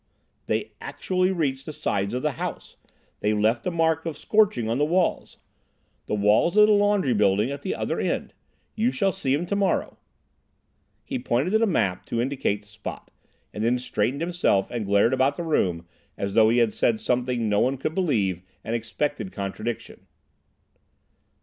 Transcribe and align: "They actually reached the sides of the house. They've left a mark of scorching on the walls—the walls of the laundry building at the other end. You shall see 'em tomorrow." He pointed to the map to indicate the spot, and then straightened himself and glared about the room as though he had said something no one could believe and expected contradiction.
"They 0.47 0.71
actually 0.81 1.29
reached 1.31 1.67
the 1.67 1.71
sides 1.73 2.15
of 2.15 2.23
the 2.23 2.31
house. 2.31 2.75
They've 3.19 3.37
left 3.37 3.67
a 3.67 3.69
mark 3.69 4.03
of 4.07 4.17
scorching 4.17 4.67
on 4.67 4.79
the 4.79 4.83
walls—the 4.83 6.15
walls 6.15 6.57
of 6.57 6.65
the 6.65 6.73
laundry 6.73 7.13
building 7.13 7.51
at 7.51 7.61
the 7.61 7.75
other 7.75 7.99
end. 7.99 8.33
You 8.73 8.91
shall 8.91 9.11
see 9.11 9.35
'em 9.35 9.45
tomorrow." 9.45 9.99
He 11.03 11.19
pointed 11.19 11.51
to 11.51 11.59
the 11.59 11.67
map 11.67 12.07
to 12.07 12.19
indicate 12.19 12.63
the 12.63 12.67
spot, 12.67 13.11
and 13.53 13.63
then 13.63 13.77
straightened 13.77 14.21
himself 14.21 14.71
and 14.71 14.87
glared 14.87 15.13
about 15.13 15.37
the 15.37 15.43
room 15.43 15.85
as 16.17 16.33
though 16.33 16.49
he 16.49 16.57
had 16.57 16.73
said 16.73 16.99
something 16.99 17.47
no 17.47 17.59
one 17.59 17.77
could 17.77 17.93
believe 17.93 18.41
and 18.63 18.73
expected 18.75 19.31
contradiction. 19.31 20.07